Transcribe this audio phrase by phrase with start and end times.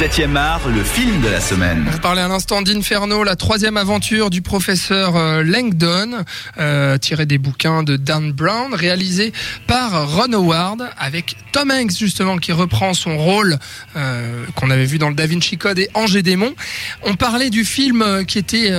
[0.00, 1.86] 7e art, le film de la semaine.
[1.92, 6.24] Vous parlez un instant d'Inferno, la troisième aventure du professeur euh, Langdon,
[6.56, 9.34] euh, tiré des bouquins de Dan Brown, réalisé
[9.66, 13.58] par Ron Howard, avec Tom Hanks justement qui reprend son rôle
[13.94, 16.54] euh, qu'on avait vu dans le Da Vinci Code et Angers Démon.
[17.02, 18.72] On parlait du film euh, qui était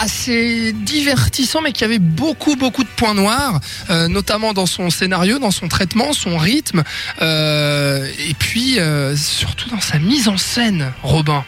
[0.00, 3.58] assez divertissant, mais qui avait beaucoup beaucoup de points noirs,
[4.08, 6.84] notamment dans son scénario, dans son traitement, son rythme,
[7.20, 8.78] et puis
[9.16, 10.67] surtout dans sa mise en scène.
[11.02, 11.44] Robin.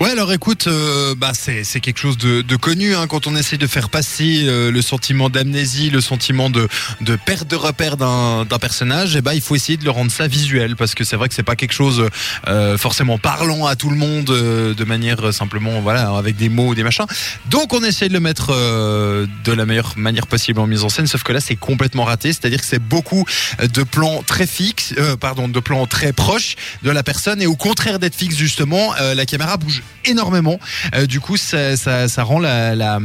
[0.00, 3.58] Ouais, alors écoute, euh, bah c'est quelque chose de, de connu hein, quand on essaie
[3.58, 6.68] de faire passer euh, le sentiment d'amnésie, le sentiment de,
[7.00, 10.10] de perte de repère d'un d'un personnage, et bah il faut essayer de le rendre
[10.10, 12.08] ça visuel parce que c'est vrai que c'est pas quelque chose
[12.48, 16.68] euh, forcément parlant à tout le monde euh, de manière simplement voilà avec des mots
[16.68, 17.06] ou des machins.
[17.50, 20.88] Donc on essaie de le mettre euh, de la meilleure manière possible en mise en
[20.88, 23.24] scène, sauf que là c'est complètement raté, c'est-à-dire que c'est beaucoup
[23.62, 27.56] de plans très fixes, euh, pardon, de plans très proches de la personne et au
[27.56, 29.73] contraire d'être fixe justement, la caméra bouge
[30.04, 30.58] énormément.
[30.94, 32.98] Euh, du coup, ça, rend la, la,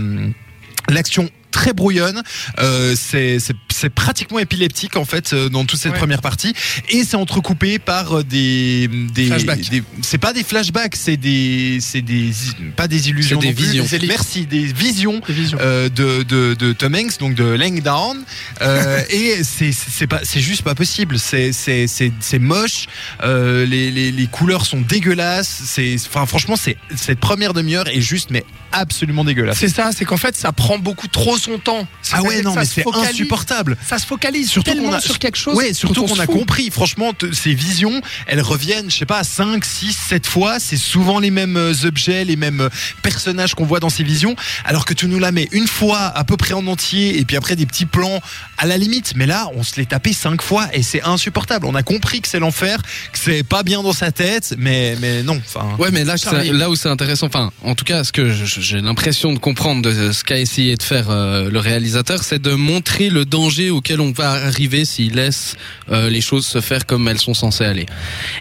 [0.91, 2.21] l'action très brouillonne,
[2.59, 5.97] euh, c'est c'est- c'est pratiquement épileptique en fait euh, dans toute cette Ouais.
[5.97, 6.53] première partie
[6.89, 9.69] et c'est entrecoupé par euh, des des, Flashbacks.
[9.71, 12.29] des- c'est pas des flashbacks, c'est des c'est des
[12.75, 13.63] pas des illusions des plus.
[13.65, 13.83] visions.
[13.83, 14.09] Des ellipses.
[14.09, 15.57] Merci, des visions Des visions.
[15.59, 18.17] euh, de, de, de Tom Hanks, donc de Langdown,
[18.61, 21.17] euh, et c'est c'est pas c'est juste pas possible.
[21.17, 22.85] C'est c'est c'est c'est moche.
[23.23, 25.61] Euh, les, les les couleurs sont dégueulasses.
[25.65, 29.57] C'est enfin franchement c'est cette première demi-heure est juste mais absolument dégueulasse.
[29.57, 31.87] C'est ça, c'est qu'en fait, ça prend beaucoup trop son temps.
[32.11, 33.77] Ah ouais non mais c'est insupportable.
[33.87, 35.55] Ça se focalise Surtout tellement qu'on a- sur quelque chose.
[35.55, 36.69] Ouais, surtout qu'on a compris.
[36.71, 40.59] Franchement, ces visions, elles reviennent, je sais pas, 5, 6, 7 fois.
[40.59, 42.69] C'est souvent les mêmes euh, objets, les mêmes euh,
[43.03, 44.35] personnages qu'on voit dans ces visions.
[44.65, 47.37] Alors que tu nous la mets une fois à peu près en entier et puis
[47.37, 48.21] après des petits plans
[48.57, 49.13] à la limite.
[49.15, 51.65] Mais là, on se l'est tapé 5 fois et c'est insupportable.
[51.65, 55.23] On a compris que c'est l'enfer, que c'est pas bien dans sa tête, mais, mais
[55.23, 55.39] non.
[55.45, 58.31] Enfin, Ouais, mais là, Ça là où c'est intéressant, enfin, en tout cas, ce que
[58.33, 62.41] je- j'ai l'impression de comprendre de ce qu'a essayé de faire euh, le réalisateur, c'est
[62.41, 65.55] de montrer le danger auquel on va arriver s'il laisse
[65.91, 67.85] euh, les choses se faire comme elles sont censées aller.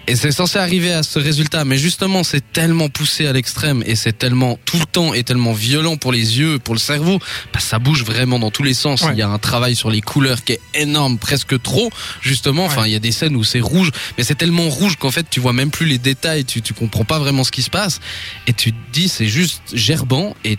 [0.07, 3.97] Et c'est censé arriver à ce résultat, mais justement, c'est tellement poussé à l'extrême et
[3.97, 7.19] c'est tellement tout le temps et tellement violent pour les yeux, pour le cerveau,
[7.53, 9.03] bah, ça bouge vraiment dans tous les sens.
[9.03, 9.11] Ouais.
[9.13, 11.91] Il y a un travail sur les couleurs qui est énorme, presque trop,
[12.21, 12.65] justement.
[12.65, 15.27] Enfin, il y a des scènes où c'est rouge, mais c'est tellement rouge qu'en fait,
[15.31, 18.01] tu vois même plus les détails, tu, tu comprends pas vraiment ce qui se passe,
[18.47, 19.63] et tu te dis, c'est juste
[20.45, 20.57] et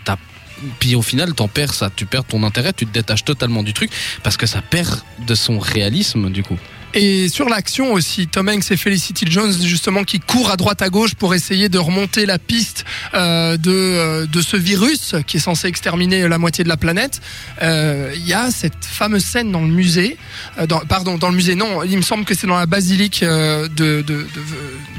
[0.78, 3.72] puis au final, t'en perds ça, tu perds ton intérêt, tu te détaches totalement du
[3.72, 3.90] truc
[4.22, 6.58] parce que ça perd de son réalisme du coup.
[6.92, 10.88] Et sur l'action aussi, Tom Hanks et Felicity Jones justement qui courent à droite à
[10.88, 12.84] gauche pour essayer de remonter la piste
[13.14, 17.20] euh, de euh, de ce virus qui est censé exterminer la moitié de la planète.
[17.62, 20.16] Euh, Il y a cette fameuse scène dans le musée,
[20.58, 23.22] euh, dans, pardon dans le musée non, il me semble que c'est dans la basilique
[23.22, 24.26] euh, de, de, de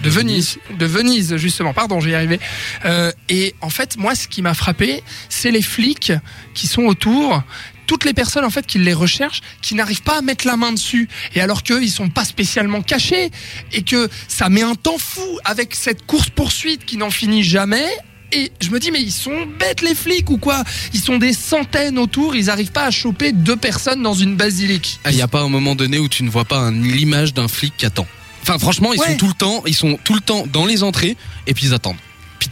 [0.03, 1.73] de Venise, de Venise justement.
[1.73, 2.39] Pardon, j'y arrivé.
[2.85, 6.11] Euh, et en fait, moi, ce qui m'a frappé, c'est les flics
[6.55, 7.43] qui sont autour
[7.91, 10.71] toutes les personnes en fait qui les recherchent qui n'arrivent pas à mettre la main
[10.71, 13.31] dessus et alors qu'eux ils sont pas spécialement cachés
[13.73, 17.85] et que ça met un temps fou avec cette course poursuite qui n'en finit jamais
[18.31, 20.63] et je me dis mais ils sont bêtes les flics ou quoi?
[20.93, 25.01] Ils sont des centaines autour, ils arrivent pas à choper deux personnes dans une basilique.
[25.09, 27.73] Il n'y a pas un moment donné où tu ne vois pas l'image d'un flic
[27.75, 28.07] qui attend.
[28.43, 29.07] Enfin, franchement, ils Ouais.
[29.11, 31.73] sont tout le temps, ils sont tout le temps dans les entrées et puis ils
[31.73, 31.97] attendent.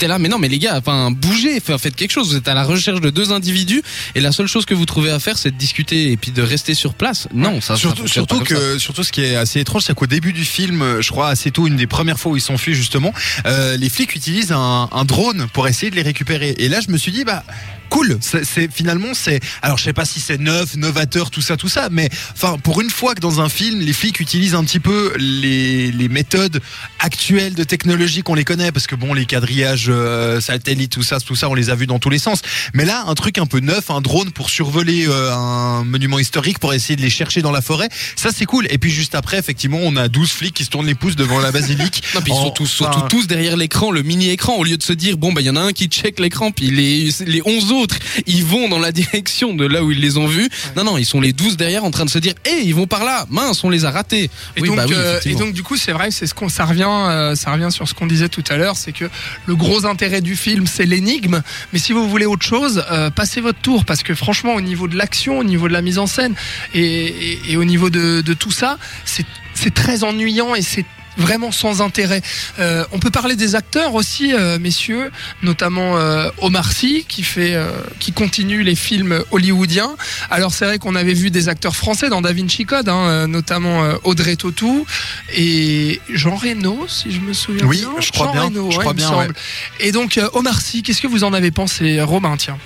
[0.07, 2.29] Là, mais non, mais les gars, enfin, bougez, faites quelque chose.
[2.29, 3.83] Vous êtes à la recherche de deux individus
[4.15, 6.41] et la seule chose que vous trouvez à faire, c'est de discuter et puis de
[6.41, 7.27] rester sur place.
[7.33, 7.75] Non, ça.
[7.75, 8.55] ça surtout, fonctionne surtout ça.
[8.55, 11.29] que surtout ce qui est assez étrange, c'est qu'au début du film, euh, je crois
[11.29, 13.13] assez tôt, une des premières fois où ils s'enfuient justement,
[13.45, 16.55] euh, les flics utilisent un, un drone pour essayer de les récupérer.
[16.57, 17.43] Et là, je me suis dit, bah
[17.89, 18.17] cool.
[18.21, 19.39] C'est finalement c'est.
[19.61, 22.81] Alors je sais pas si c'est neuf, novateur, tout ça, tout ça, mais enfin pour
[22.81, 26.61] une fois que dans un film, les flics utilisent un petit peu les, les méthodes
[26.99, 31.19] actuelles de technologie qu'on les connaît, parce que bon, les quadrillages euh, satellites, tout ça,
[31.19, 32.41] tout ça, on les a vus dans tous les sens.
[32.73, 36.59] Mais là, un truc un peu neuf, un drone pour survoler euh, un monument historique,
[36.59, 38.67] pour essayer de les chercher dans la forêt, ça c'est cool.
[38.69, 41.39] Et puis juste après, effectivement, on a 12 flics qui se tournent les pouces devant
[41.39, 42.03] la basilique.
[42.15, 44.83] Non, puis ils sont tous, surtout tous derrière l'écran, le mini écran, au lieu de
[44.83, 47.41] se dire bon bah il y en a un qui check l'écran, puis les les
[47.45, 47.78] 11 autres
[48.27, 50.49] ils vont dans la direction de là où ils les ont vus.
[50.75, 52.87] Non non, ils sont les 12 derrière en train de se dire hé ils vont
[52.87, 54.29] par là, mince on les a ratés.
[54.55, 54.93] Et, oui donc, bah oui.
[54.97, 57.69] euh, et donc du coup c'est vrai, c'est ce qu'on ça revient, euh, ça revient
[57.71, 59.05] sur ce qu'on disait tout à l'heure, c'est que
[59.45, 61.41] le gros intérêt du film c'est l'énigme,
[61.73, 64.87] mais si vous voulez autre chose, euh, passez votre tour parce que franchement au niveau
[64.87, 66.33] de l'action, au niveau de la mise en scène
[66.73, 70.85] et, et- et au niveau de, de tout ça, c'est c'est très ennuyant et c'est
[71.17, 72.21] vraiment sans intérêt.
[72.59, 75.11] Euh, on peut parler des acteurs aussi, euh, messieurs,
[75.43, 77.69] notamment euh, Omar Sy qui fait, euh,
[77.99, 79.95] qui continue les films hollywoodiens.
[80.29, 83.27] Alors c'est vrai qu'on avait vu des acteurs français dans Da Vinci Code, hein, euh,
[83.27, 84.85] notamment euh, Audrey Tautou
[85.33, 87.89] et Jean Reno, si je me souviens Oui, bien.
[87.99, 89.33] je crois Jean bien, Reno, je ouais, crois il me bien, semble.
[89.79, 92.57] Et donc euh, Omar Sy, qu'est-ce que vous en avez pensé, Romain Tiens?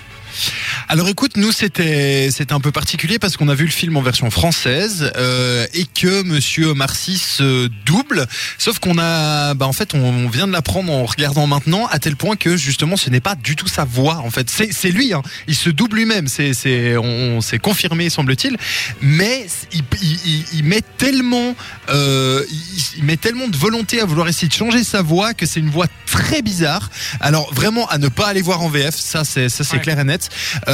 [0.89, 4.01] Alors écoute, nous c'était c'était un peu particulier parce qu'on a vu le film en
[4.01, 8.25] version française euh, et que Monsieur Omar Sy se double.
[8.57, 12.15] Sauf qu'on a, bah en fait, on vient de l'apprendre en regardant maintenant à tel
[12.15, 14.17] point que justement ce n'est pas du tout sa voix.
[14.25, 15.13] En fait, c'est c'est lui.
[15.13, 15.21] Hein.
[15.47, 16.27] Il se double lui-même.
[16.27, 18.57] C'est c'est on, s'est confirmé semble-t-il.
[19.01, 21.55] Mais il, il, il- il met tellement
[21.89, 22.57] euh, il,
[22.99, 25.69] il met tellement de volonté à vouloir essayer de changer sa voix que c'est une
[25.69, 26.89] voix très bizarre.
[27.19, 29.79] Alors vraiment à ne pas aller voir en VF, ça c'est ça c'est Ouais.
[29.81, 30.29] clair et net.
[30.67, 30.72] Euh,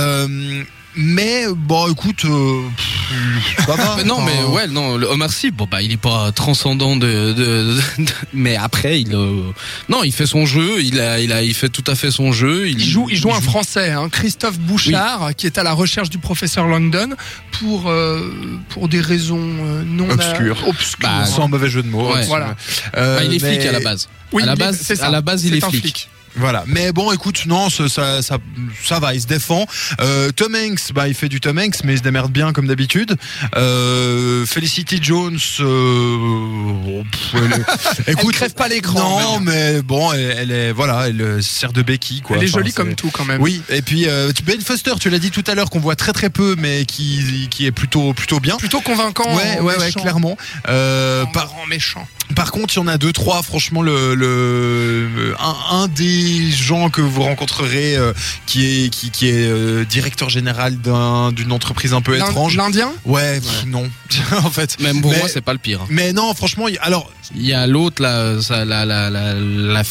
[0.96, 3.96] mais bon, écoute, euh, pff, ça va.
[3.98, 7.32] Mais non, mais ouais, non, le Omar Sy, bon bah il est pas transcendant de,
[7.32, 9.44] de, de- mais après il, euh,
[9.88, 12.32] non, il fait son jeu, il a, il a, il fait tout à fait son
[12.32, 12.68] jeu.
[12.68, 16.18] Il joue, il joue un Français, hein, Christophe Bouchard, qui est à la recherche du
[16.18, 17.10] professeur London
[17.52, 18.34] pour euh,
[18.70, 20.68] pour des raisons euh, non Obscures.
[20.68, 21.08] obscures.
[21.08, 22.12] Bah, sans mauvais jeu de mots.
[22.14, 22.26] Ouais.
[22.26, 22.56] Voilà.
[22.98, 24.10] Euh, Bah, il est mais- flic à la base.
[24.32, 25.06] Oui, à la il est- base, c'est ça.
[25.08, 26.10] à la base, il C'est est un flic.
[26.36, 26.64] Voilà.
[26.68, 28.38] Mais bon, écoute, non, ça, ça, ça,
[28.84, 29.66] ça va, il se défend.
[30.02, 32.68] Euh, Tom Hanks, bah, il fait du Tom Hanks, mais il se démerde bien comme
[32.68, 33.16] d'habitude.
[33.56, 37.66] Euh, Felicity Jones, euh, bon, pff, elle-
[38.08, 39.00] Elle écoute, crève pas l'écran.
[39.22, 42.38] non, mais bon, elle, elle est, voilà, elle sert de béquille, quoi.
[42.38, 43.42] Elle est Enfin, jolie comme tout quand même.
[43.42, 44.08] Oui, et puis
[44.46, 47.48] Ben Foster, tu l'as dit tout à l'heure, qu'on voit très très peu, mais qui,
[47.50, 48.58] qui est plutôt plutôt bien.
[48.58, 49.36] Plutôt convaincant.
[49.36, 50.38] Ouais, ouais, ouais, clairement.
[50.68, 52.08] En par, méchant.
[52.36, 53.42] par contre, il y en a deux, trois.
[53.44, 58.14] Franchement, le, le un, un des gens que vous rencontrerez, euh,
[58.46, 62.56] qui est qui, qui est euh, directeur général d'un- d'une entreprise un peu étrange.
[62.58, 62.92] L'Indien?
[63.06, 63.90] Ouais, non,
[64.44, 64.80] en fait.
[64.80, 65.86] Même pour Mais- moi, c'est pas le pire.
[65.90, 69.84] Mais non, franchement, alors Il y a l'autre là, ça, la, la, la, la,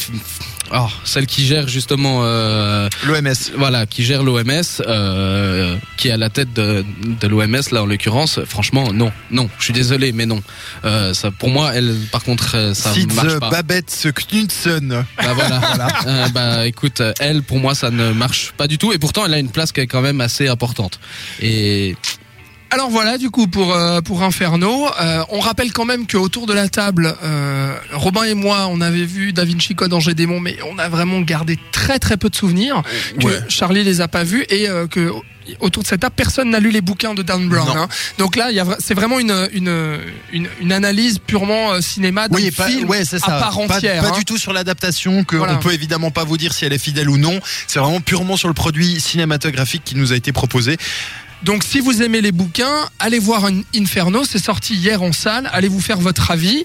[0.73, 3.35] oh, celle qui gère justement, euh, l'OMS.
[3.57, 7.87] voilà, qui gère l'OMS, euh, qui est à la tête de, de l'OMS là en
[7.87, 8.41] l'occurrence.
[8.47, 9.49] Franchement, non, non.
[9.59, 10.43] Je suis désolé, mais non.
[10.85, 13.51] Euh, ça, pour moi, elle, par contre, ça marche pas.
[13.51, 15.05] Babette Knudsen.
[15.17, 15.61] Bah voilà.
[16.35, 19.39] Bah écoute, elle pour moi ça ne marche pas du tout et pourtant elle a
[19.39, 21.01] une place qui est quand même assez importante.
[21.41, 21.97] Et
[22.71, 26.53] Alors voilà, du coup, pour, euh, pour Inferno, euh, on rappelle quand même qu'autour de
[26.53, 30.59] la table, euh, Robin et moi, on avait vu Da Vinci Code Angers Démon, mais
[30.71, 32.83] on a vraiment gardé très très peu de souvenirs,
[33.19, 33.41] que Ouais.
[33.49, 35.11] Charlie les a pas vus, et euh, que
[35.61, 37.75] autour de cette table, personne n'a lu les bouquins de Dan Brown.
[37.75, 37.89] Hein.
[38.19, 39.99] Donc là, il y a vra- c'est vraiment une, une,
[40.35, 43.27] une, une analyse purement euh, cinéma d'un Oui, film ouais, c'est à ça.
[43.39, 44.03] part Pas- entière.
[44.03, 44.19] Pas, hein.
[44.19, 45.55] du tout sur l'adaptation, que Voilà.
[45.55, 47.41] on peut évidemment pas vous dire si elle est fidèle ou non.
[47.67, 50.77] C'est vraiment purement sur le produit cinématographique qui nous a été proposé.
[51.45, 55.69] Donc si vous aimez les bouquins, allez voir Inferno, c'est sorti hier en salle, allez
[55.69, 56.65] vous faire votre avis.